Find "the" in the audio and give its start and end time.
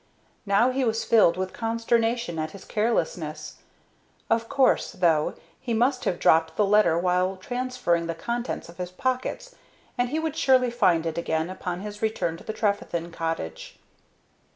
6.55-6.65, 8.07-8.15, 12.43-12.51